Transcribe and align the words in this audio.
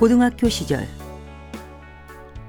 고등학교 0.00 0.48
시절 0.48 0.88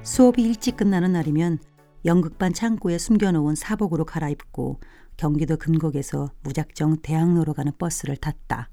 수업이 0.01 0.41
일찍 0.41 0.77
끝나는 0.77 1.13
날이면 1.13 1.59
연극반 2.03 2.51
창고에 2.51 2.97
숨겨놓은 2.97 3.53
사복으로 3.53 4.03
갈아입고 4.03 4.79
경기도 5.15 5.55
금곡에서 5.55 6.31
무작정 6.41 6.97
대학로로 7.03 7.53
가는 7.53 7.71
버스를 7.77 8.17
탔다. 8.17 8.71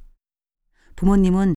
부모님은 0.97 1.55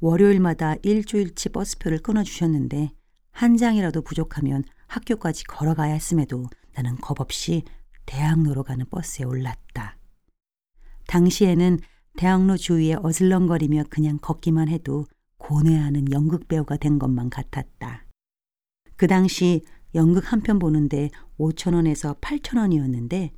월요일마다 0.00 0.76
일주일치 0.82 1.48
버스표를 1.48 2.00
끊어주셨는데 2.00 2.90
한 3.30 3.56
장이라도 3.56 4.02
부족하면 4.02 4.62
학교까지 4.88 5.44
걸어가야 5.44 5.94
했음에도 5.94 6.44
나는 6.74 6.96
겁없이 6.96 7.64
대학로로 8.04 8.62
가는 8.62 8.84
버스에 8.90 9.24
올랐다. 9.24 9.96
당시에는 11.06 11.78
대학로 12.18 12.58
주위에 12.58 12.96
어슬렁거리며 13.02 13.84
그냥 13.88 14.18
걷기만 14.20 14.68
해도 14.68 15.06
고뇌하는 15.38 16.12
연극 16.12 16.48
배우가 16.48 16.76
된 16.76 16.98
것만 16.98 17.30
같았다. 17.30 18.04
그 18.96 19.06
당시 19.06 19.64
연극 19.94 20.32
한 20.32 20.42
편 20.42 20.58
보는데 20.58 21.10
5천 21.38 21.74
원에서 21.74 22.14
8천 22.14 22.58
원이었는데 22.58 23.32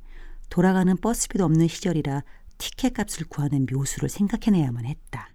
돌아가는 0.49 0.95
버스비도 0.97 1.45
없는 1.45 1.67
시절이라 1.67 2.23
티켓 2.57 2.93
값을 2.93 3.27
구하는 3.27 3.65
묘수를 3.71 4.09
생각해내야만 4.09 4.85
했다. 4.85 5.29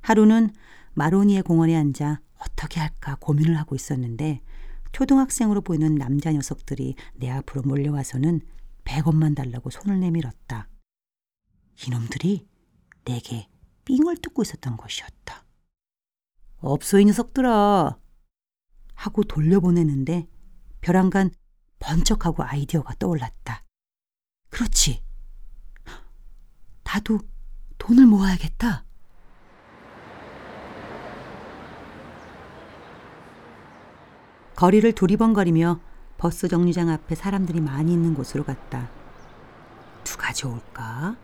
하루는 0.00 0.50
마로니에 0.94 1.42
공원에 1.42 1.76
앉아 1.76 2.20
어떻게 2.38 2.80
할까 2.80 3.16
고민을 3.20 3.56
하고 3.58 3.74
있었는데 3.76 4.40
초등학생으로 4.92 5.60
보이는 5.60 5.94
남자 5.94 6.32
녀석들이 6.32 6.94
내 7.14 7.30
앞으로 7.30 7.62
몰려와서는 7.62 8.40
100원만 8.84 9.36
달라고 9.36 9.70
손을 9.70 10.00
내밀었다. 10.00 10.68
이놈들이 11.86 12.46
내게 13.04 13.46
삥을 13.84 14.16
뜯고 14.16 14.42
있었던 14.42 14.76
것이었다. 14.76 15.44
없어 16.60 16.98
이 16.98 17.04
녀석들아 17.04 17.98
하고 18.94 19.22
돌려보내는데 19.22 20.28
벼랑간 20.80 21.30
번쩍하고 21.78 22.42
아이디어가 22.42 22.94
떠올랐다. 22.98 23.64
그렇지. 24.50 25.04
나도 26.84 27.20
돈을 27.78 28.06
모아야겠다. 28.06 28.84
거리를 34.56 34.90
두리번거리며 34.92 35.80
버스 36.16 36.48
정류장 36.48 36.88
앞에 36.88 37.14
사람들이 37.14 37.60
많이 37.60 37.92
있는 37.92 38.14
곳으로 38.14 38.42
갔다. 38.42 38.90
누가 40.02 40.32
좋을까? 40.32 41.16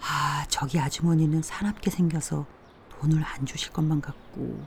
아, 0.00 0.46
저기 0.48 0.78
아주머니는 0.78 1.42
사납게 1.42 1.90
생겨서 1.90 2.46
돈을 2.98 3.22
안 3.24 3.46
주실 3.46 3.72
것만 3.72 4.00
같고, 4.00 4.60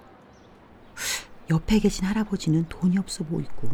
옆에 1.49 1.79
계신 1.79 2.05
할아버지는 2.05 2.65
돈이 2.69 2.97
없어 2.97 3.23
보이고, 3.23 3.69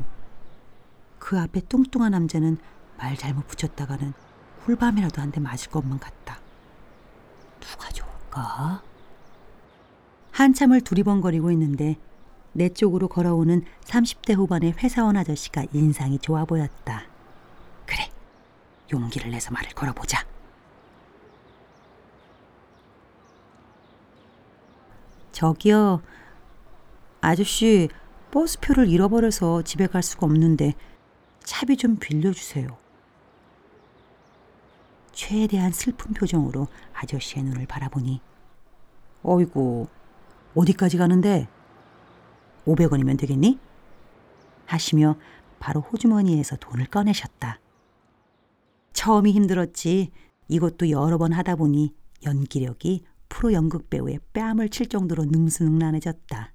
그 1.20 1.40
앞에 1.40 1.62
뚱뚱한 1.62 2.12
남자는 2.12 2.58
말 2.98 3.16
잘못 3.18 3.46
붙였다가는 3.48 4.14
꿀밤이라도 4.66 5.22
한 5.22 5.32
대 5.32 5.40
맞을 5.40 5.70
것만 5.72 6.00
같다. 6.00 6.40
누가 7.60 7.90
좋을까? 7.90 8.82
한참을 10.32 10.82
두리번거리고 10.82 11.52
있는데 11.52 11.98
내 12.54 12.70
쪽으로 12.70 13.08
걸어오는 13.08 13.64
30대 13.86 14.36
후반의 14.36 14.74
회사원 14.78 15.18
아저씨가 15.18 15.66
인상이 15.74 16.18
좋아 16.20 16.46
보였다. 16.46 17.04
그래, 17.86 18.10
용기를 18.92 19.32
내서 19.32 19.52
말을 19.52 19.72
걸어보자. 19.72 20.26
저기요, 25.38 26.02
아저씨, 27.22 27.90
버스표를 28.32 28.88
잃어버려서 28.88 29.62
집에 29.62 29.86
갈 29.86 30.02
수가 30.02 30.26
없는데 30.26 30.74
차비 31.44 31.78
좀 31.78 31.98
빌려주세요. 31.98 32.76
최대한 35.12 35.72
슬픈 35.72 36.16
표정으로 36.16 36.66
아저씨의 36.92 37.44
눈을 37.44 37.68
바라보니, 37.68 38.20
어이구, 39.22 39.86
어디까지 40.56 40.98
가는데? 40.98 41.48
500원이면 42.66 43.20
되겠니? 43.20 43.60
하시며 44.66 45.18
바로 45.60 45.82
호주머니에서 45.82 46.56
돈을 46.56 46.88
꺼내셨다. 46.88 47.60
처음이 48.92 49.34
힘들었지 49.34 50.10
이것도 50.48 50.90
여러 50.90 51.20
번 51.20 51.32
하다 51.32 51.58
보니 51.58 51.94
연기력이 52.26 53.06
프로 53.30 53.54
연극 53.54 53.90
배우의 53.90 54.20
뺨을 54.34 54.70
칠 54.70 54.88
정도로 54.88 55.26
능수능란해졌다. 55.26 56.54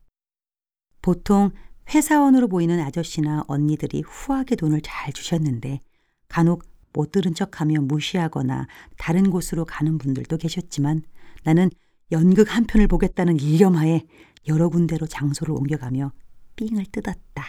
보통 1.00 1.50
회사원으로 1.92 2.48
보이는 2.48 2.80
아저씨나 2.80 3.44
언니들이 3.48 4.02
후하게 4.06 4.56
돈을 4.56 4.80
잘 4.82 5.12
주셨는데 5.12 5.80
간혹 6.28 6.64
못 6.92 7.10
들은 7.10 7.34
척하며 7.34 7.80
무시하거나 7.82 8.66
다른 8.98 9.30
곳으로 9.30 9.64
가는 9.64 9.98
분들도 9.98 10.36
계셨지만 10.36 11.02
나는 11.44 11.70
연극 12.12 12.54
한 12.54 12.64
편을 12.64 12.86
보겠다는 12.86 13.40
일념하에 13.40 14.02
여러 14.48 14.68
군데로 14.68 15.06
장소를 15.06 15.54
옮겨가며 15.54 16.12
삥을 16.56 16.86
뜯었다. 16.92 17.44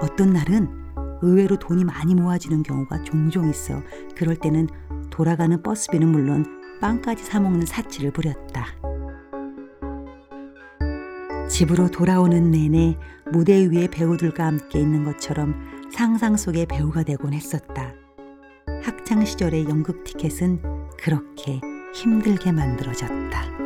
어떤 0.00 0.32
날은 0.32 0.83
의외로 1.24 1.58
돈이 1.58 1.84
많이 1.84 2.14
모아지는 2.14 2.62
경우가 2.62 3.02
종종 3.04 3.48
있어 3.48 3.82
그럴 4.16 4.36
때는 4.36 4.68
돌아가는 5.10 5.62
버스비는 5.62 6.08
물론 6.08 6.44
빵까지 6.80 7.24
사먹는 7.24 7.66
사치를 7.66 8.10
부렸다. 8.12 8.66
집으로 11.48 11.90
돌아오는 11.90 12.50
내내 12.50 12.98
무대 13.32 13.66
위에 13.66 13.86
배우들과 13.88 14.46
함께 14.46 14.80
있는 14.80 15.04
것처럼 15.04 15.54
상상 15.92 16.36
속의 16.36 16.66
배우가 16.66 17.04
되곤 17.04 17.32
했었다. 17.32 17.94
학창 18.82 19.24
시절의 19.24 19.68
연극 19.68 20.04
티켓은 20.04 20.60
그렇게 20.98 21.60
힘들게 21.94 22.50
만들어졌다. 22.50 23.63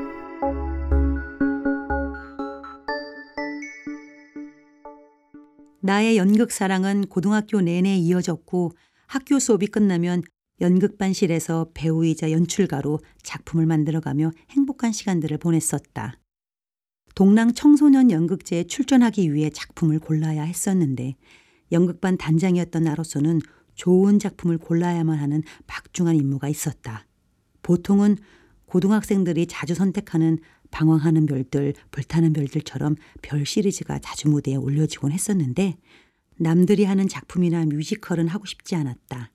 나의 5.88 6.18
연극 6.18 6.52
사랑은 6.52 7.06
고등학교 7.06 7.62
내내 7.62 7.96
이어졌고 7.96 8.72
학교 9.06 9.38
수업이 9.38 9.68
끝나면 9.68 10.22
연극반실에서 10.60 11.70
배우이자 11.72 12.30
연출가로 12.30 12.98
작품을 13.22 13.64
만들어가며 13.64 14.32
행복한 14.50 14.92
시간들을 14.92 15.38
보냈었다. 15.38 16.20
동랑 17.14 17.54
청소년 17.54 18.10
연극제에 18.10 18.64
출전하기 18.64 19.32
위해 19.32 19.48
작품을 19.48 19.98
골라야 19.98 20.42
했었는데 20.42 21.14
연극반 21.72 22.18
단장이었던 22.18 22.82
나로서는 22.82 23.40
좋은 23.74 24.18
작품을 24.18 24.58
골라야만 24.58 25.18
하는 25.18 25.42
막중한 25.66 26.16
임무가 26.16 26.50
있었다. 26.50 27.06
보통은 27.62 28.18
고등학생들이 28.66 29.46
자주 29.46 29.74
선택하는 29.74 30.36
방황하는 30.70 31.26
별들, 31.26 31.74
불타는 31.90 32.32
별들처럼 32.32 32.96
별 33.22 33.44
시리즈가 33.46 33.98
자주 33.98 34.28
무대에 34.28 34.56
올려지곤 34.56 35.12
했었는데 35.12 35.76
남들이 36.36 36.84
하는 36.84 37.08
작품이나 37.08 37.64
뮤지컬은 37.64 38.28
하고 38.28 38.46
싶지 38.46 38.74
않았다. 38.76 39.30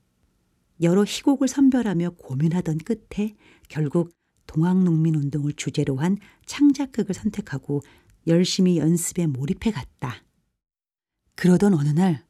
여러 0.82 1.04
희곡을 1.04 1.48
선별하며 1.48 2.10
고민하던 2.18 2.78
끝에 2.78 3.34
결국 3.68 4.12
동학농민운동을 4.46 5.52
주제로 5.54 5.96
한 5.96 6.18
창작극을 6.46 7.14
선택하고 7.14 7.82
열심히 8.26 8.78
연습에 8.78 9.26
몰입해 9.26 9.70
갔다. 9.70 10.22
그러던 11.36 11.74
어느 11.74 11.88
날 11.88 12.24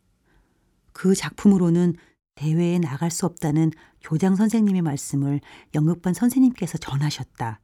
그 0.94 1.14
작품으로는 1.14 1.96
대회에 2.36 2.78
나갈 2.78 3.10
수 3.10 3.26
없다는 3.26 3.72
교장 4.00 4.36
선생님의 4.36 4.80
말씀을 4.80 5.40
연극반 5.74 6.14
선생님께서 6.14 6.78
전하셨다. 6.78 7.60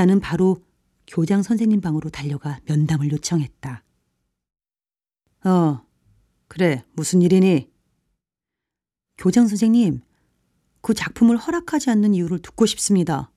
나는 0.00 0.18
바로 0.18 0.56
교장 1.06 1.42
선생님 1.42 1.82
방으로 1.82 2.08
달려가 2.08 2.58
면담을 2.64 3.12
요청했다. 3.12 3.84
어, 5.44 5.86
그래, 6.48 6.82
무슨 6.94 7.20
일이니? 7.20 7.70
교장 9.18 9.46
선생님, 9.46 10.00
그 10.80 10.94
작품을 10.94 11.36
허락하지 11.36 11.90
않는 11.90 12.14
이유를 12.14 12.38
듣고 12.38 12.64
싶습니다. 12.64 13.30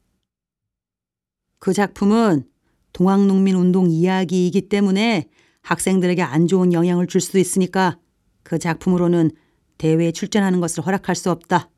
그 1.59 1.73
작품은 1.73 2.49
동학농민 2.93 3.57
운동 3.57 3.89
이야기이기 3.89 4.69
때문에 4.69 5.29
학생들에게 5.63 6.21
안 6.21 6.47
좋은 6.47 6.71
영향을 6.71 7.07
줄 7.07 7.19
수도 7.19 7.39
있으니까 7.39 7.99
그 8.43 8.57
작품으로는 8.57 9.31
대회에 9.77 10.13
출전하는 10.13 10.61
것을 10.61 10.85
허락할 10.85 11.13
수 11.17 11.29
없다. 11.29 11.69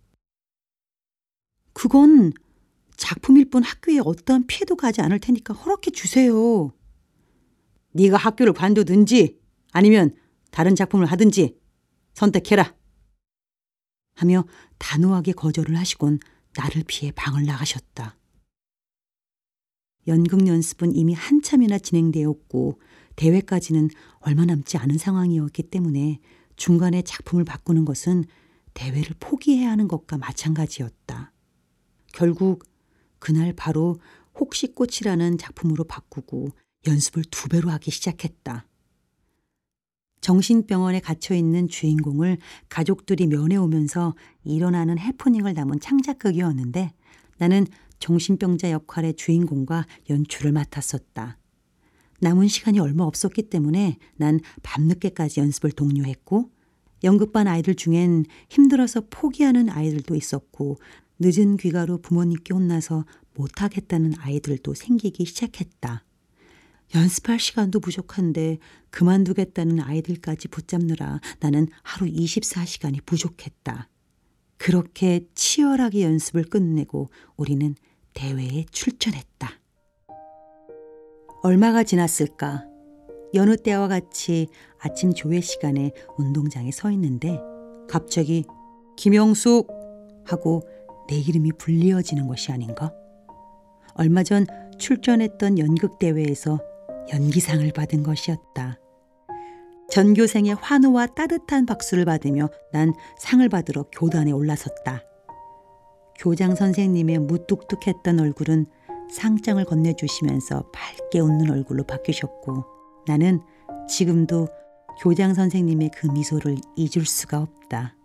그건 1.74 2.34
작품일 2.97 3.50
뿐 3.50 3.63
학교에 3.63 4.00
어떠한 4.00 4.47
피해도 4.47 4.75
가지 4.75 5.01
않을 5.01 5.19
테니까 5.19 5.53
허락해 5.53 5.92
주세요. 5.92 6.71
네가 7.92 8.18
학교를 8.18 8.53
관두든지 8.53 9.39
아니면 9.71 10.15
다른 10.51 10.75
작품을 10.75 11.06
하든지 11.06 11.57
선택해라. 12.13 12.75
하며 14.15 14.45
단호하게 14.77 15.33
거절을 15.33 15.77
하시곤 15.77 16.19
나를 16.57 16.83
피해 16.88 17.12
방을 17.12 17.45
나가셨다. 17.45 18.18
연극 20.07 20.48
연습은 20.48 20.95
이미 20.95 21.13
한참이나 21.13 21.80
진행되었고 21.80 22.80
대회까지는 23.15 23.89
얼마 24.19 24.45
남지 24.45 24.77
않은 24.77 24.98
상황이었기 24.98 25.63
때문에 25.63 26.19
중간에 26.56 27.01
작품을 27.01 27.44
바꾸는 27.44 27.86
것은 27.86 28.25
대회를 28.74 29.15
포기해야 29.19 29.71
하는 29.71 29.88
것과 29.88 30.18
마찬가지였다. 30.18 31.31
결국 32.13 32.63
그날 33.19 33.53
바로 33.53 34.00
혹시꽃이라는 34.39 35.38
작품으로 35.38 35.83
바꾸고 35.85 36.50
연습을 36.88 37.23
두 37.31 37.50
배로 37.50 37.69
하기 37.69 37.91
시작했다. 37.91 38.67
정신병원에 40.21 41.01
갇혀 41.01 41.35
있는 41.35 41.67
주인공을 41.67 42.39
가족들이 42.69 43.27
면회오면서 43.27 44.15
일어나는 44.44 44.97
해프닝을 44.97 45.53
담은 45.53 45.79
창작극이었는데 45.79 46.94
나는 47.38 47.67
정신병자 48.00 48.71
역할의 48.71 49.15
주인공과 49.15 49.85
연출을 50.09 50.51
맡았었다. 50.51 51.38
남은 52.21 52.47
시간이 52.47 52.79
얼마 52.79 53.03
없었기 53.03 53.50
때문에 53.50 53.97
난 54.15 54.39
밤늦게까지 54.63 55.41
연습을 55.41 55.71
독려했고 55.71 56.50
연극반 57.03 57.47
아이들 57.47 57.75
중엔 57.75 58.25
힘들어서 58.50 59.03
포기하는 59.09 59.69
아이들도 59.69 60.15
있었고 60.15 60.77
늦은 61.19 61.57
귀가로 61.57 62.00
부모님께 62.00 62.53
혼나서 62.53 63.06
못하겠다는 63.33 64.13
아이들도 64.17 64.73
생기기 64.73 65.25
시작했다. 65.25 66.03
연습할 66.94 67.39
시간도 67.39 67.79
부족한데 67.79 68.59
그만두겠다는 68.89 69.79
아이들까지 69.79 70.47
붙잡느라 70.50 71.19
나는 71.39 71.67
하루 71.83 72.06
24시간이 72.09 73.06
부족했다. 73.06 73.89
그렇게 74.57 75.27
치열하게 75.35 76.03
연습을 76.03 76.45
끝내고 76.45 77.09
우리는 77.35 77.75
대회에 78.13 78.65
출전했다. 78.71 79.50
얼마가 81.44 81.83
지났을까? 81.83 82.65
여느 83.33 83.57
때와 83.57 83.88
같이 83.88 84.47
아침 84.79 85.13
조회 85.13 85.41
시간에 85.41 85.91
운동장에 86.17 86.71
서 86.71 86.89
있는데 86.91 87.39
갑자기 87.89 88.45
김영숙 88.95 89.67
하고 90.25 90.63
내 91.07 91.18
이름이 91.18 91.54
불리어지는 91.54 92.28
것이 92.28 92.52
아닌가? 92.52 92.92
얼마 93.96 94.24
전 94.24 94.46
출전했던 94.78 95.60
연극대회에서 95.60 96.60
연기상을 97.13 97.72
받은 97.72 98.04
것이었다. 98.04 98.80
전교생의 99.90 100.56
환호와 100.56 101.07
따뜻한 101.07 101.66
박수를 101.66 102.06
받으며 102.06 102.50
난 102.72 102.94
상을 103.18 103.48
받으러 103.48 103.84
교단에 103.92 104.31
올라섰다. 104.31 105.02
교장 106.18 106.56
선생님의 106.56 107.19
무뚝뚝했던 107.19 108.19
얼굴은 108.19 108.66
상장을 109.12 109.63
건네주시면서 109.63 110.72
밝게 110.74 111.19
웃는 111.19 111.51
얼굴로 111.51 111.84
바뀌셨고 111.84 112.63
나는 113.08 113.40
지금도 113.88 114.48
교장 115.01 115.34
선생님의 115.34 115.92
그 115.94 116.08
미소를 116.08 116.58
잊을 116.75 117.06
수가 117.06 117.42
없다. 117.42 117.96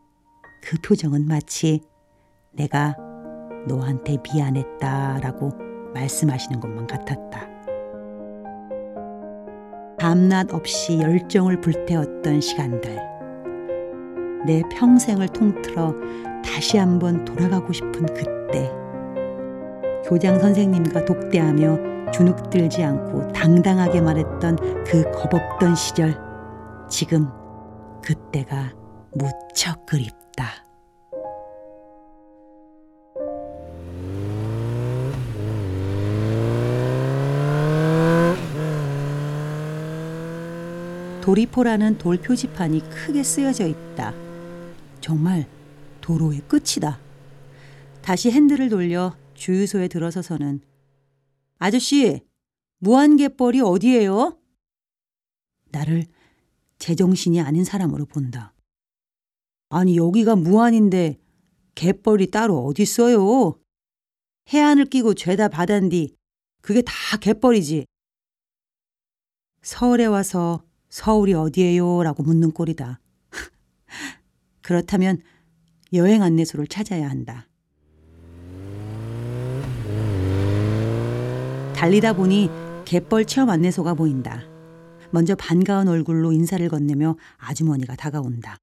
그 0.63 0.77
표정은 0.83 1.27
마치 1.27 1.81
내가 2.53 2.97
너한테 3.67 4.17
미안했다라고 4.23 5.51
말씀하시는 5.95 6.61
것만 6.61 6.87
같았다. 6.87 7.49
밤낮 9.99 10.53
없이 10.53 10.99
열정을 10.99 11.61
불태웠던 11.61 12.41
시간들. 12.41 12.97
내 14.47 14.63
평생을 14.73 15.29
통틀어 15.29 15.95
다시 16.43 16.79
한번 16.79 17.25
돌아가고 17.25 17.73
싶은 17.73 18.07
그때. 18.07 18.73
교장 20.07 20.39
선생님과 20.39 21.05
독대하며 21.05 22.11
주눅들지 22.11 22.83
않고 22.83 23.29
당당하게 23.33 24.01
말했던 24.01 24.85
그 24.85 25.11
겁없던 25.13 25.75
시절. 25.75 26.19
지금 26.89 27.29
그때가 28.03 28.73
무척 29.13 29.85
그립다. 29.87 30.70
도리포라는 41.31 41.97
돌 41.99 42.17
표지판이 42.17 42.81
크게 42.91 43.23
쓰여져 43.23 43.69
있다. 43.69 44.13
정말 45.01 45.49
도로의 46.01 46.41
끝이다. 46.49 46.99
다시 48.03 48.33
핸들을 48.33 48.69
돌려 48.69 49.17
주유소에 49.35 49.87
들어서서는 49.87 50.61
아저씨, 51.59 52.27
무한갯벌이 52.79 53.61
어디예요? 53.61 54.41
나를 55.71 56.07
제정신이 56.79 57.41
아닌 57.41 57.63
사람으로 57.63 58.07
본다. 58.07 58.53
아니, 59.69 59.97
여기가 59.97 60.35
무한인데 60.35 61.21
갯벌이 61.77 62.33
따로 62.33 62.65
어딨어요? 62.65 63.57
해안을 64.49 64.87
끼고 64.87 65.15
죄다 65.15 65.47
바다인디 65.47 66.17
그게 66.61 66.83
다 66.83 66.93
갯벌이지. 67.21 67.87
서울에 69.63 70.07
와서 70.07 70.65
서울이 70.91 71.35
어디예요? 71.35 72.03
라고 72.03 72.23
묻는 72.23 72.51
꼴이다. 72.51 73.01
그렇다면 74.63 75.23
여행 75.93 76.23
안내소를 76.23 76.67
찾아야 76.67 77.09
한다. 77.09 77.47
달리다 81.75 82.13
보니 82.13 82.51
갯벌 82.85 83.25
체험 83.25 83.49
안내소가 83.49 83.95
보인다. 83.95 84.43
먼저 85.13 85.35
반가운 85.35 85.89
얼굴로 85.89 86.33
인사를 86.33 86.69
건네며 86.69 87.17
아주머니가 87.39 87.97
다가온다. 87.97 88.59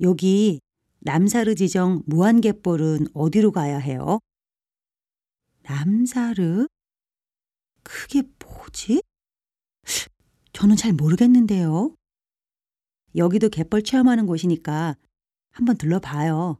여기 0.00 0.60
남사르 1.00 1.54
지정 1.54 2.02
무한갯벌은 2.06 3.08
어디로 3.12 3.52
가야 3.52 3.78
해요? 3.78 4.18
남사르? 5.62 6.66
그게 7.82 8.22
뭐지? 8.38 9.02
저는 10.60 10.76
잘 10.76 10.92
모르겠는데요. 10.92 11.94
여기도 13.16 13.48
갯벌 13.48 13.82
체험하는 13.82 14.26
곳이니까 14.26 14.94
한번 15.52 15.78
들러봐요. 15.78 16.58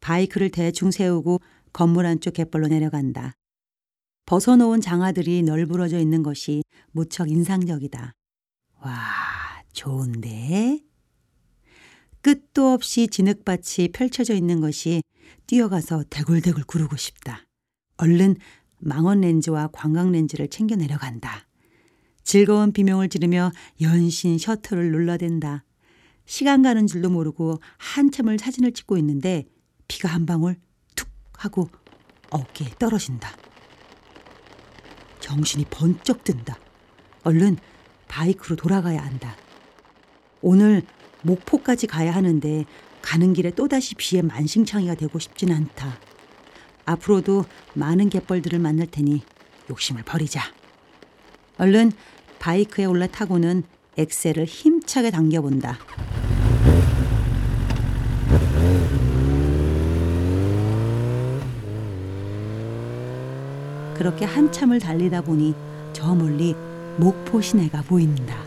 바이크를 0.00 0.50
대충 0.50 0.90
세우고 0.90 1.40
건물 1.72 2.04
안쪽 2.04 2.34
갯벌로 2.34 2.66
내려간다. 2.66 3.34
벗어놓은 4.26 4.80
장화들이 4.80 5.44
널브러져 5.44 6.00
있는 6.00 6.24
것이 6.24 6.64
무척 6.90 7.30
인상적이다. 7.30 8.12
와, 8.80 8.92
좋은데? 9.72 10.80
끝도 12.22 12.72
없이 12.72 13.06
진흙밭이 13.06 13.92
펼쳐져 13.92 14.34
있는 14.34 14.60
것이 14.60 15.04
뛰어가서 15.46 16.02
대굴대굴 16.10 16.64
구르고 16.64 16.96
싶다. 16.96 17.44
얼른 17.98 18.34
망원 18.80 19.20
렌즈와 19.20 19.68
관광 19.68 20.10
렌즈를 20.10 20.48
챙겨 20.48 20.74
내려간다. 20.74 21.47
즐거운 22.28 22.72
비명을 22.72 23.08
지르며 23.08 23.52
연신 23.80 24.36
셔터를 24.36 24.92
눌러댄다. 24.92 25.64
시간 26.26 26.60
가는 26.60 26.86
줄도 26.86 27.08
모르고 27.08 27.58
한참을 27.78 28.38
사진을 28.38 28.72
찍고 28.72 28.98
있는데 28.98 29.46
비가 29.88 30.10
한 30.10 30.26
방울 30.26 30.56
툭 30.94 31.08
하고 31.32 31.70
어깨에 32.28 32.68
떨어진다. 32.78 33.34
정신이 35.20 35.64
번쩍 35.70 36.22
든다. 36.22 36.58
얼른 37.24 37.56
바이크로 38.08 38.56
돌아가야 38.56 39.02
한다. 39.02 39.34
오늘 40.42 40.82
목포까지 41.22 41.86
가야 41.86 42.14
하는데 42.14 42.66
가는 43.00 43.32
길에 43.32 43.52
또다시 43.52 43.94
비에 43.94 44.20
만신창이가 44.20 44.96
되고 44.96 45.18
싶진 45.18 45.50
않다. 45.50 45.98
앞으로도 46.84 47.46
많은 47.72 48.10
갯벌들을 48.10 48.58
만날 48.58 48.86
테니 48.86 49.22
욕심을 49.70 50.02
버리자. 50.02 50.42
얼른 51.56 51.90
바이크에 52.48 52.86
올라타고는 52.86 53.62
엑셀을 53.98 54.46
힘차게 54.46 55.10
당겨본다. 55.10 55.76
그렇게 63.94 64.24
한참을 64.24 64.78
달리다 64.78 65.20
보니 65.20 65.54
저 65.92 66.14
멀리 66.14 66.54
목포 66.96 67.42
시내가 67.42 67.82
보인다. 67.82 68.38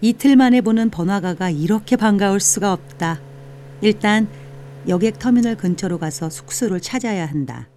이틀 0.00 0.34
만에 0.34 0.60
보는 0.60 0.90
번화가가 0.90 1.50
이렇게 1.50 1.94
반가울 1.94 2.40
수가 2.40 2.72
없다. 2.72 3.20
일단 3.80 4.26
여객 4.88 5.20
터미널 5.20 5.56
근처로 5.56 5.98
가서 5.98 6.28
숙소를 6.28 6.80
찾아야 6.80 7.26
한다. 7.26 7.68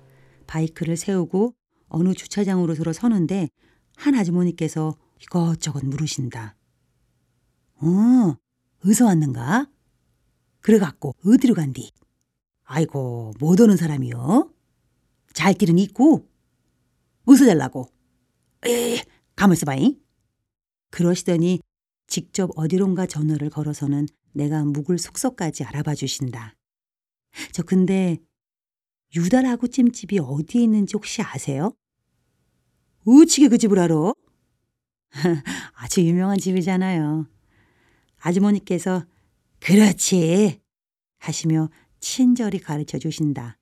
바이크를 0.48 0.98
세우고 0.98 1.54
어느 1.88 2.14
주차장으로 2.14 2.74
들어서는데 2.74 3.50
한 3.96 4.16
아주머니께서 4.16 4.96
이것저것 5.22 5.84
물으신다. 5.86 6.56
어, 7.82 8.36
어디서 8.86 9.06
왔는가? 9.06 9.70
그래갖고 10.62 11.16
어디로 11.26 11.54
간디? 11.54 11.92
아이고 12.64 13.34
못 13.40 13.60
오는 13.60 13.78
사람이요. 13.78 14.52
잘 15.34 15.54
길은 15.54 15.78
있고 15.80 16.28
무서 17.24 17.46
잘라고. 17.46 17.90
에 18.66 19.04
가만있어 19.36 19.66
봐잉. 19.66 20.00
그러시더니 20.92 21.62
직접 22.08 22.50
어디론가 22.56 23.06
전화를 23.06 23.50
걸어서는 23.50 24.08
내가 24.34 24.64
묵을 24.64 24.98
숙소까지 24.98 25.64
알아봐 25.64 25.96
주신다. 25.96 26.56
저 27.52 27.64
근데 27.64 28.18
유달하고 29.16 29.68
찜집이 29.68 30.20
어디에 30.20 30.64
있는지 30.64 30.94
혹시 30.96 31.22
아세요? 31.22 31.74
우치게 33.06 33.48
그 33.48 33.58
집을 33.58 33.80
알아? 33.80 34.14
아주 35.74 36.02
유명한 36.02 36.38
집이잖아요. 36.38 37.28
아주머니께서 38.20 39.06
그렇지 39.60 40.62
하시며 41.20 41.70
친절히 42.00 42.60
가르쳐 42.60 42.98
주신다. 43.00 43.58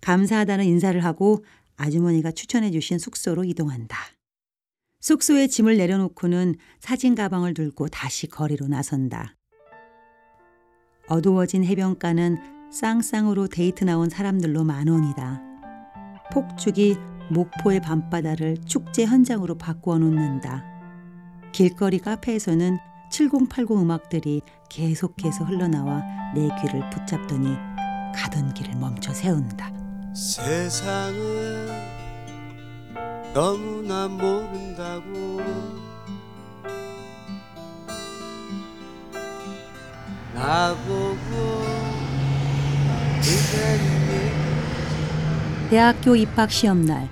감사하다는 0.00 0.64
인사를 0.66 1.02
하고 1.04 1.44
아주머니가 1.76 2.32
추천해 2.32 2.70
주신 2.70 2.98
숙소로 2.98 3.44
이동한다. 3.44 3.96
숙소에 5.00 5.46
짐을 5.46 5.76
내려놓고는 5.76 6.56
사진 6.80 7.14
가방을 7.14 7.54
들고 7.54 7.88
다시 7.88 8.26
거리로 8.26 8.68
나선다. 8.68 9.36
어두워진 11.08 11.64
해변가는 11.64 12.57
쌍쌍으로 12.70 13.48
데이트 13.48 13.84
나온 13.84 14.08
사람들로 14.08 14.64
만원이다. 14.64 15.42
폭죽이 16.32 16.96
목포의 17.30 17.80
밤바다를 17.80 18.58
축제 18.66 19.04
현장으로 19.04 19.56
바꾸어 19.56 19.98
놓는다. 19.98 20.64
길거리 21.52 21.98
카페에서는 21.98 22.78
7080 23.10 23.70
음악들이 23.70 24.42
계속해서 24.68 25.44
흘러나와 25.44 26.02
내 26.34 26.48
귀를 26.60 26.88
붙잡더니 26.90 27.56
가던 28.14 28.54
길을 28.54 28.76
멈춰 28.76 29.12
세운다. 29.12 29.72
세상은 30.14 31.68
너무나 33.32 34.08
모른다고 34.08 35.40
나보고 40.34 41.16
그 41.30 41.57
대학교 45.70 46.16
입학 46.16 46.50
시험 46.50 46.86
날 46.86 47.08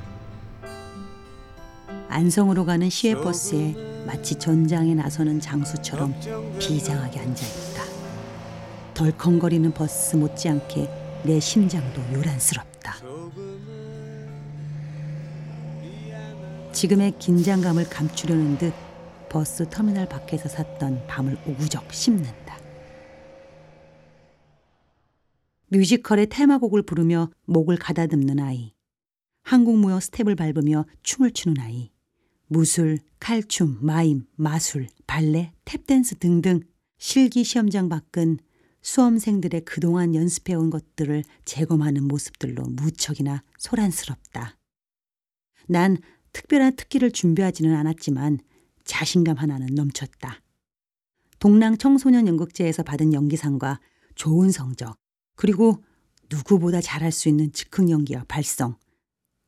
안성으로 2.09 2.65
가는 2.65 2.89
시외버스에 2.89 4.05
마치 4.07 4.37
전장에 4.37 4.95
나서는 4.95 5.41
장수처럼 5.41 6.15
비장하게 6.59 7.21
앉아 7.21 7.45
있다. 7.45 7.83
덜컹거리는 8.95 9.75
버스 9.75 10.17
못지않게 10.17 10.89
내 11.25 11.39
심장도 11.39 12.01
요란스럽다. 12.15 12.97
지금의 16.73 17.15
긴장감을 17.19 17.89
감추려는 17.91 18.59
듯 18.59 18.73
버스 19.29 19.69
터미널 19.69 20.09
밖에서 20.09 20.49
샀던 20.49 21.07
밤을 21.07 21.37
우구적 21.47 21.93
씹는다. 21.93 22.46
뮤지컬의 25.69 26.29
테마곡을 26.29 26.83
부르며 26.83 27.31
목을 27.45 27.77
가다듬는 27.77 28.39
아이. 28.39 28.73
한국 29.43 29.79
무용 29.79 30.01
스텝을 30.01 30.37
밟으며 30.37 30.87
춤을 31.03 31.33
추는 31.33 31.61
아이. 31.61 31.91
무술, 32.49 32.99
칼춤, 33.19 33.79
마임, 33.81 34.27
마술, 34.37 34.87
발레, 35.07 35.53
탭댄스 35.65 36.21
등등 36.21 36.61
실기 36.99 37.45
시험장 37.45 37.89
밖은 37.89 38.39
수험생들의 38.83 39.65
그동안 39.65 40.15
연습해온 40.15 40.71
것들을 40.71 41.25
재검하는 41.45 42.05
모습들로 42.05 42.63
무척이나 42.65 43.43
소란스럽다. 43.59 44.57
난 45.67 45.99
특별한 46.33 46.77
특기를 46.77 47.11
준비하지는 47.11 47.75
않았지만 47.75 48.39
자신감 48.85 49.39
하나는 49.39 49.67
넘쳤다. 49.75 50.41
동랑 51.41 51.79
청소년 51.79 52.29
연극제에서 52.29 52.85
받은 52.85 53.13
연기상과 53.13 53.81
좋은 54.15 54.53
성적, 54.53 54.97
그리고 55.37 55.85
누구보다 56.31 56.81
잘할 56.81 57.13
수 57.13 57.29
있는 57.29 57.53
즉흥 57.53 57.91
연기와 57.91 58.25
발성. 58.27 58.77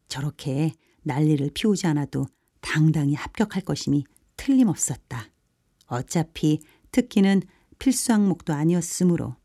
저렇게 0.06 0.72
난리를 1.02 1.50
피우지 1.54 1.86
않아도 1.88 2.26
당당히 2.60 3.14
합격할 3.14 3.62
것임이 3.62 4.04
틀림없었다. 4.36 5.30
어차피 5.86 6.60
특기는 6.92 7.42
필수 7.78 8.12
항목도 8.12 8.52
아니었으므로. 8.52 9.36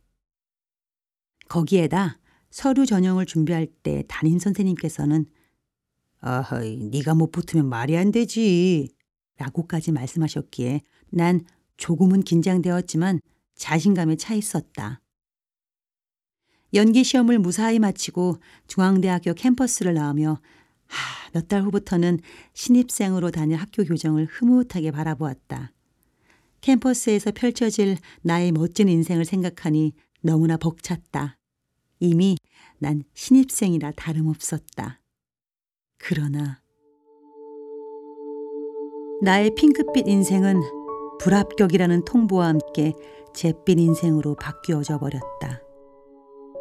거기에다 1.47 2.19
서류 2.49 2.85
전형을 2.85 3.25
준비할 3.25 3.65
때 3.65 4.03
담임 4.07 4.39
선생님께서는 4.39 5.25
아하이, 6.19 6.77
네가 6.91 7.15
못 7.15 7.31
붙으면 7.31 7.67
말이 7.67 7.97
안 7.97 8.11
되지. 8.11 8.89
라고까지 9.37 9.91
말씀하셨기에 9.91 10.81
난 11.09 11.41
조금은 11.77 12.21
긴장되었지만 12.21 13.19
자신감에 13.55 14.15
차 14.15 14.33
있었다. 14.33 15.01
연기 16.73 17.03
시험을 17.03 17.39
무사히 17.39 17.79
마치고 17.79 18.37
중앙대학교 18.67 19.33
캠퍼스를 19.33 19.93
나오며 19.93 20.39
하, 20.87 21.29
몇달 21.33 21.61
후부터는 21.61 22.19
신입생으로 22.53 23.31
다닐 23.31 23.57
학교 23.57 23.83
교정을 23.83 24.27
흐뭇하게 24.29 24.91
바라보았다. 24.91 25.71
캠퍼스에서 26.61 27.31
펼쳐질 27.31 27.97
나의 28.21 28.51
멋진 28.51 28.89
인생을 28.89 29.25
생각하니 29.25 29.93
너무나 30.21 30.57
벅찼다. 30.57 31.37
이미 31.99 32.37
난 32.79 33.03
신입생이라 33.13 33.91
다름없었다. 33.91 35.01
그러나 35.97 36.61
나의 39.21 39.51
핑크빛 39.55 40.07
인생은 40.07 40.61
불합격이라는 41.19 42.03
통보와 42.05 42.47
함께 42.47 42.93
잿빛 43.33 43.79
인생으로 43.79 44.35
바뀌어져 44.35 44.99
버렸다. 44.99 45.61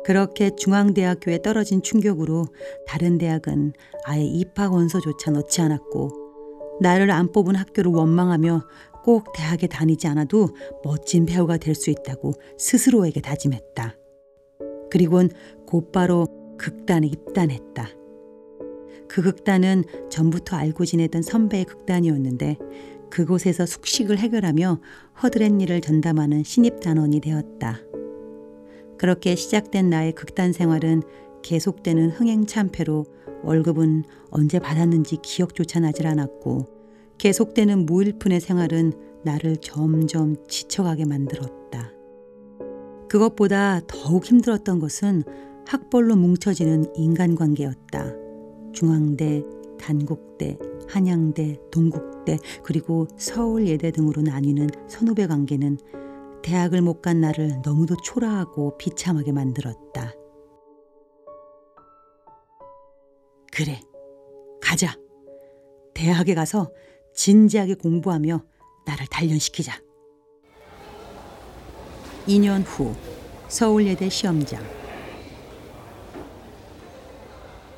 그렇게 0.05 0.51
중앙대학교에 0.57 1.43
떨어진 1.43 1.83
충격으로 1.83 2.47
다른 2.87 3.19
대학은 3.19 3.73
아예 4.05 4.25
입학 4.25 4.73
원서조차 4.73 5.31
넣지 5.31 5.61
않았고 5.61 6.11
나를 6.81 7.11
안 7.11 7.31
뽑은 7.31 7.55
학교를 7.55 7.93
원망하며 7.93 8.63
꼭 9.05 9.33
대학에 9.35 9.67
다니지 9.67 10.07
않아도 10.09 10.49
멋진 10.85 11.27
배우가 11.27 11.57
될 11.57 11.75
수 11.75 11.91
있다고 11.91 12.33
스스로에게 12.59 13.21
다짐했다. 13.21 13.97
그리곤 14.91 15.31
곧바로 15.67 16.27
극단에 16.59 17.07
입단했다. 17.07 17.89
그 19.09 19.23
극단은 19.23 19.85
전부터 20.11 20.57
알고 20.57 20.85
지내던 20.85 21.23
선배의 21.23 21.65
극단이었는데 21.65 22.57
그곳에서 23.11 23.67
숙식을 23.67 24.19
해결하며 24.19 24.81
허드렛 25.23 25.61
일을 25.61 25.81
전담하는 25.81 26.45
신입 26.45 26.81
단원이 26.81 27.21
되었다. 27.21 27.79
그렇게 29.03 29.35
시작된 29.35 29.91
나의 29.91 30.13
극단 30.13 30.53
생활은 30.53 31.03
계속되는 31.43 32.11
흥행참패로 32.11 33.05
월급은 33.43 34.05
언제 34.31 34.61
받았는지 34.61 35.17
기억조차 35.25 35.81
나질 35.81 36.07
않았고 36.07 36.67
계속되는 37.19 37.85
무일푼의 37.85 38.41
생활은 38.41 38.93
나를 39.25 39.57
점점 39.57 40.37
지쳐가게 40.47 41.07
만들었다. 41.07 41.91
그것보다 43.09 43.81
더욱 43.89 44.25
힘들었던 44.25 44.79
것은 44.79 45.25
학벌로 45.67 46.15
뭉쳐지는 46.15 46.95
인간관계였다. 46.95 48.15
중앙대, 48.73 49.43
단국대, 49.81 50.59
한양대, 50.89 51.59
동국대, 51.73 52.39
그리고 52.63 53.09
서울예대 53.17 53.91
등으로 53.91 54.23
나뉘는 54.23 54.69
선후배 54.87 55.27
관계는 55.27 55.79
대학을 56.43 56.83
못 56.83 57.03
간 57.03 57.21
나를 57.21 57.61
너무도 57.65 57.97
초라하고 57.97 58.77
비참하게 58.79 59.33
만들었다. 59.33 60.13
그래, 63.53 63.81
가자. 64.61 64.97
대학에 65.95 66.35
가서 66.35 66.73
진지하게 67.15 67.75
공부하며 67.75 68.43
나를 68.87 69.07
단련시키자. 69.09 69.81
2년 72.27 72.63
후 72.65 72.95
서울예대 73.49 74.09
시험장. 74.09 74.63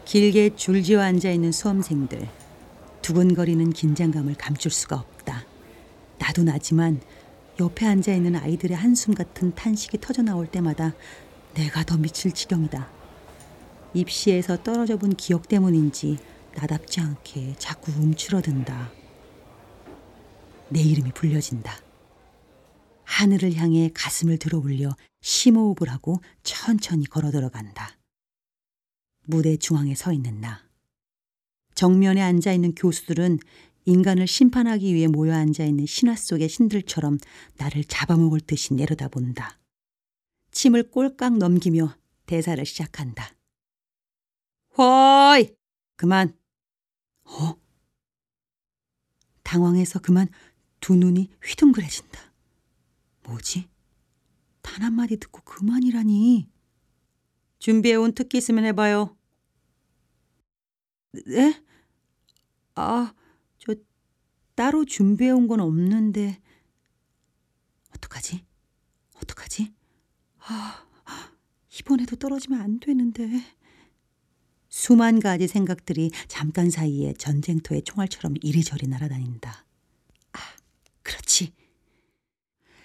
길게 0.04 0.54
줄지어 0.54 1.00
앉아 1.00 1.30
있는 1.30 1.50
수험생들. 1.50 2.28
두근거리는 3.02 3.70
긴장감을 3.70 4.34
감출 4.34 4.70
수가 4.70 4.96
없다. 4.96 5.44
나도 6.18 6.42
나지만 6.44 7.00
옆에 7.60 7.86
앉아 7.86 8.12
있는 8.12 8.34
아이들의 8.34 8.76
한숨 8.76 9.14
같은 9.14 9.54
탄식이 9.54 9.98
터져 9.98 10.22
나올 10.22 10.46
때마다 10.46 10.94
내가 11.54 11.84
더 11.84 11.96
미칠 11.96 12.32
지경이다. 12.32 12.90
입시에서 13.94 14.60
떨어져 14.62 14.96
본 14.96 15.14
기억 15.14 15.48
때문인지 15.48 16.18
나답지 16.56 17.00
않게 17.00 17.54
자꾸 17.58 17.92
움츠러든다. 17.92 18.90
내 20.68 20.80
이름이 20.80 21.12
불려진다. 21.12 21.78
하늘을 23.04 23.54
향해 23.54 23.90
가슴을 23.94 24.38
들어 24.38 24.58
올려 24.58 24.96
심호흡을 25.20 25.88
하고 25.88 26.20
천천히 26.42 27.06
걸어 27.06 27.30
들어간다. 27.30 27.96
무대 29.26 29.56
중앙에 29.56 29.94
서 29.94 30.12
있는 30.12 30.40
나. 30.40 30.64
정면에 31.74 32.20
앉아 32.20 32.52
있는 32.52 32.74
교수들은 32.74 33.38
인간을 33.86 34.26
심판하기 34.26 34.94
위해 34.94 35.06
모여 35.06 35.34
앉아 35.34 35.64
있는 35.64 35.86
신화 35.86 36.16
속의 36.16 36.48
신들처럼 36.48 37.18
나를 37.58 37.84
잡아먹을 37.84 38.40
듯이 38.40 38.74
내려다본다. 38.74 39.58
침을 40.50 40.90
꼴깍 40.90 41.38
넘기며 41.38 41.96
대사를 42.26 42.64
시작한다. 42.64 43.34
허이! 44.78 45.54
그만! 45.96 46.36
어? 47.24 47.56
당황해서 49.42 49.98
그만 50.00 50.28
두 50.80 50.96
눈이 50.96 51.30
휘둥그레진다. 51.42 52.20
뭐지? 53.24 53.68
단 54.62 54.82
한마디 54.82 55.16
듣고 55.18 55.42
그만이라니. 55.42 56.48
준비해온 57.58 58.12
특기 58.14 58.38
있으면 58.38 58.64
해봐요. 58.64 59.16
네? 61.26 61.62
아, 62.74 63.14
저 63.14 63.23
따로 64.54 64.84
준비해 64.84 65.30
온 65.30 65.48
건 65.48 65.60
없는데. 65.60 66.40
어떡하지? 67.96 68.44
어떡하지? 69.16 69.72
아, 70.46 70.86
이번에도 71.80 72.16
떨어지면 72.16 72.60
안 72.60 72.80
되는데. 72.80 73.28
수만 74.68 75.20
가지 75.20 75.46
생각들이 75.46 76.10
잠깐 76.26 76.70
사이에 76.70 77.12
전쟁터의 77.14 77.82
총알처럼 77.82 78.34
이리저리 78.42 78.88
날아다닌다. 78.88 79.64
아, 80.32 80.38
그렇지. 81.02 81.52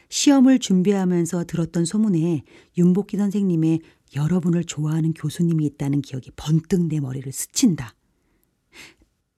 시험을 0.09 0.59
준비하면서 0.59 1.45
들었던 1.45 1.85
소문에 1.85 2.43
윤복기 2.77 3.17
선생님의 3.17 3.81
여러분을 4.15 4.63
좋아하는 4.63 5.13
교수님이 5.13 5.65
있다는 5.65 6.01
기억이 6.01 6.31
번뜩 6.35 6.87
내 6.87 6.99
머리를 6.99 7.31
스친다. 7.31 7.95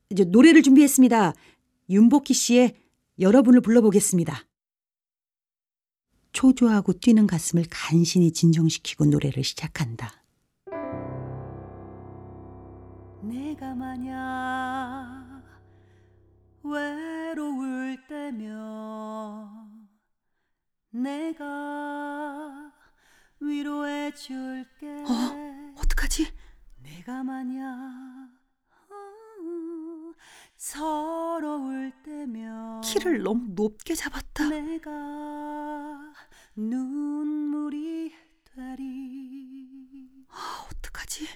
이제 0.10 0.24
노래를 0.26 0.62
준비했습니다. 0.62 1.34
윤복희 1.92 2.34
씨의 2.34 2.76
여러분을 3.20 3.60
불러보겠습니다. 3.60 4.46
초조하고 6.32 6.94
뛰는 6.94 7.28
가슴을 7.28 7.66
간신히 7.70 8.32
진정시키고 8.32 9.06
노래를 9.08 9.44
시작한다. 9.44 10.24
내가 13.22 13.76
만약 13.76 15.44
외로울 16.64 17.98
때면 18.08 19.90
내가 20.92 22.72
위로해 23.42 24.14
줄게. 24.14 24.88
어, 24.88 25.76
어떡하지? 25.78 26.28
내가 26.84 27.24
만약 27.24 28.30
어, 28.90 30.14
키를 32.84 33.24
너무 33.24 33.48
높게 33.54 33.94
잡았다. 33.96 34.50
내가 34.50 34.92
눈물이 36.56 38.14
되리. 38.46 40.26
아, 40.30 40.68
어떡하지? 40.72 41.28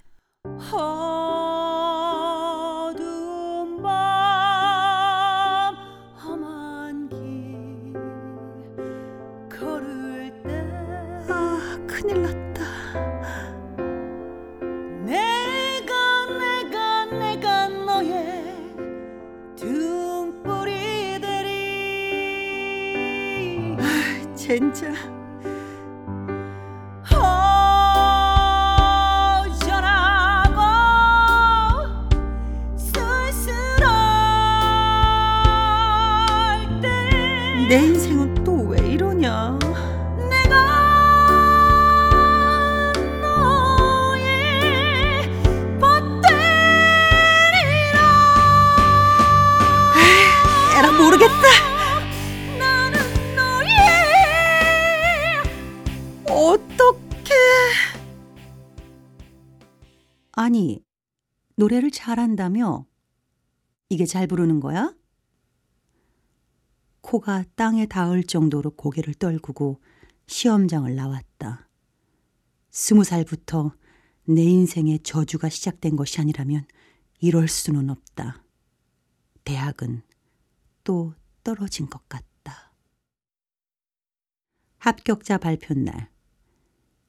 잘한다며 62.06 62.86
이게 63.90 64.06
잘 64.06 64.28
부르는 64.28 64.60
거야? 64.60 64.94
코가 67.02 67.44
땅에 67.56 67.88
닿을 67.88 68.24
정도로 68.24 68.76
고개를 68.76 69.16
떨구고 69.16 69.82
시험장을 70.28 70.94
나왔다. 70.94 71.68
스무 72.70 73.04
살부터 73.04 73.74
내 74.26 74.44
인생의 74.44 75.00
저주가 75.00 75.50
시작된 75.50 75.96
것이 75.96 76.22
아니라면 76.22 76.68
이럴 77.22 77.48
수는 77.48 77.90
없다. 77.90 78.44
대학은 79.44 80.04
또 80.84 81.16
떨어진 81.44 81.90
것 81.90 82.08
같다. 82.08 82.72
합격자 84.78 85.40
발표 85.40 85.74
날. 85.74 86.12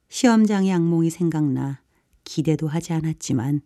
시험장의 0.09 0.71
악몽이 0.71 1.11
생각나 1.11 1.83
기대도 2.23 2.67
하지 2.67 2.93
않았지만 2.93 3.61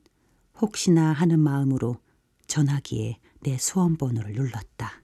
혹시나 0.62 1.12
하는 1.14 1.40
마음으로 1.40 1.98
전화기에 2.48 3.20
내 3.42 3.58
수험 3.58 3.98
번호를 3.98 4.34
눌렀다. 4.34 5.02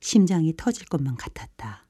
심장이 0.00 0.54
터질 0.56 0.86
것만 0.86 1.16
같았다. 1.16 1.86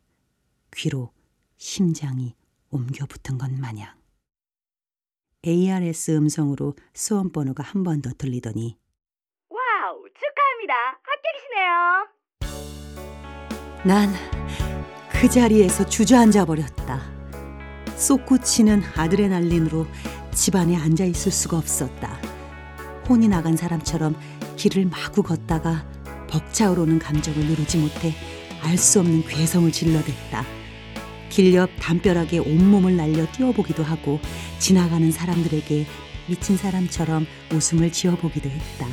귀로 0.77 1.13
심장이 1.57 2.35
옮겨 2.71 3.07
붙은 3.07 3.39
것 3.39 3.51
마냥. 3.53 3.97
ARS 5.47 6.11
음성으로 6.17 6.75
수험 6.95 7.31
번호가 7.31 7.63
한 7.63 7.85
번 7.85 8.03
더 8.03 8.11
들리더니 8.17 8.77
와우, 9.49 10.05
축하합니다. 10.13 10.75
합격이시네요. 11.03 12.09
난 13.85 14.39
그 15.21 15.29
자리에서 15.29 15.85
주저앉아 15.85 16.45
버렸다. 16.45 17.18
솟구치는 17.99 18.83
아드레날린으로 18.97 19.87
집안에 20.33 20.77
앉아 20.77 21.05
있을 21.05 21.33
수가 21.33 21.59
없었다. 21.59 22.21
혼이 23.09 23.29
나간 23.29 23.57
사람처럼 23.57 24.15
길을 24.57 24.87
마구 24.87 25.23
걷다가 25.23 25.85
벅차오르는 26.31 26.99
감정을 27.01 27.45
누르지 27.47 27.79
못해 27.79 28.15
알 28.63 28.77
수 28.77 29.01
없는 29.01 29.25
괴성을 29.27 29.71
질러댔다. 29.73 30.45
길 31.31 31.55
옆 31.55 31.71
담벼락에 31.81 32.39
온몸을 32.39 32.97
날려 32.97 33.27
뛰어보기도 33.33 33.83
하고 33.83 34.21
지나가는 34.59 35.11
사람들에게 35.11 35.87
미친 36.27 36.57
사람처럼 36.57 37.27
웃음을 37.53 37.91
지어보기도 37.93 38.49
했다. 38.49 38.87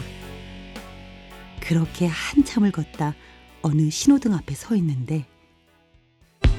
그렇게 1.59 2.07
한참을 2.07 2.71
걷다 2.71 3.15
어느 3.61 3.89
신호등 3.89 4.33
앞에 4.33 4.53
서 4.53 4.75
있는데 4.75 5.25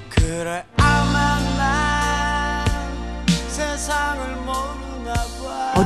그래 0.09 0.65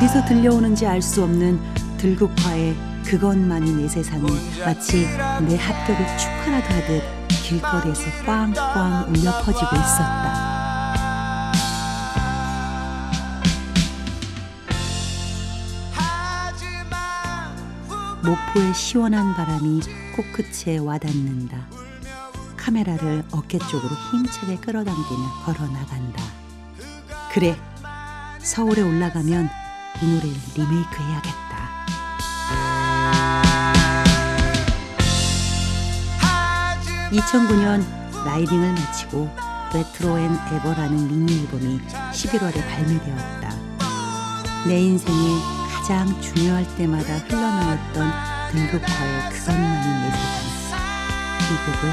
어디서 0.00 0.24
들려오는지 0.24 0.86
알 0.86 1.02
수 1.02 1.22
없는 1.24 1.60
들국화의 1.98 2.74
그것만이 3.04 3.74
내 3.74 3.86
세상이 3.86 4.26
마치 4.64 5.06
내 5.46 5.56
합격을 5.58 6.06
축하라도 6.16 6.74
하듯 6.74 7.02
길거리에서 7.28 8.24
꽝꽝 8.24 9.10
울려 9.10 9.30
퍼지고 9.42 9.76
있었다. 9.76 10.50
목포의 18.22 18.72
시원한 18.74 19.34
바람이 19.34 19.82
코끝에 20.16 20.78
와닿는다. 20.78 21.58
카메라를 22.56 23.22
어깨 23.32 23.58
쪽으로 23.58 23.94
힘차게 24.10 24.56
끌어당기며 24.56 25.42
걸어 25.44 25.66
나간다. 25.66 26.22
그래, 27.34 27.54
서울에 28.38 28.80
올라가면 28.80 29.59
이 30.02 30.06
노래를 30.06 30.36
리메이크 30.54 31.02
해야겠다. 31.02 31.40
2009년 37.10 37.84
riding을 38.24 38.72
마치고 38.72 39.28
Retro 39.74 40.18
and 40.18 40.38
Ever라는 40.52 41.08
미니 41.08 41.40
앨범이 41.40 41.80
11월에 42.12 42.54
발매되었다. 42.68 43.50
내 44.66 44.80
인생에 44.80 45.38
가장 45.72 46.20
중요할 46.20 46.66
때마다 46.76 47.16
흘러나왔던 47.18 48.12
등급화의 48.52 49.30
그것만이 49.30 49.86
내 50.02 50.10
세상. 50.10 50.78
이 51.40 51.56
곡을 51.66 51.92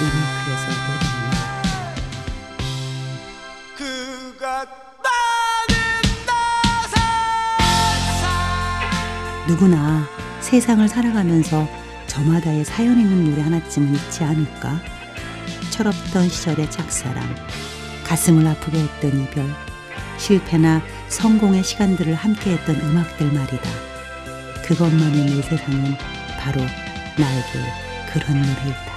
리메이크해서 0.00 0.68
내보 0.68 1.17
누구나 9.48 10.04
세상을 10.40 10.86
살아가면서 10.86 11.66
저마다의 12.06 12.66
사연 12.66 13.00
있는 13.00 13.30
노래 13.30 13.40
하나쯤은 13.40 13.94
있지 13.94 14.22
않을까? 14.22 14.78
철없던 15.70 16.28
시절의 16.28 16.70
짝사랑, 16.70 17.34
가슴을 18.04 18.46
아프게 18.46 18.78
했던 18.78 19.22
이별, 19.22 19.46
실패나 20.18 20.82
성공의 21.08 21.64
시간들을 21.64 22.14
함께했던 22.14 22.76
음악들 22.76 23.32
말이다. 23.32 23.70
그것만이 24.66 25.36
내 25.36 25.40
세상은 25.40 25.96
바로 26.38 26.60
나에게 27.16 28.12
그런 28.12 28.36
노래일 28.42 28.87